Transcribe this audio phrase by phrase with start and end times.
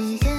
[0.00, 0.29] 自然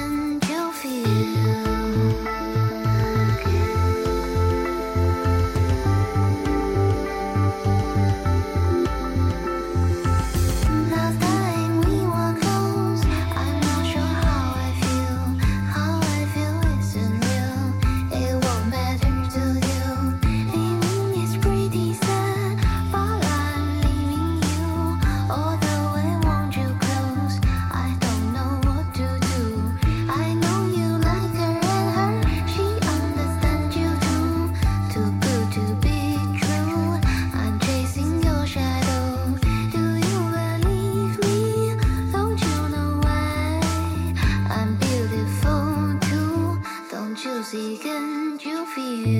[48.75, 49.11] feel.